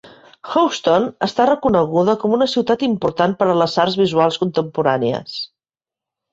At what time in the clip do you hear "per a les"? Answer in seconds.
3.43-3.79